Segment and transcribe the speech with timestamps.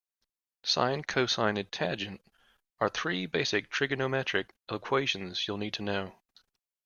[0.63, 2.21] Sine, cosine and tangent
[2.79, 6.15] are three basic trigonometric equations you'll need to know.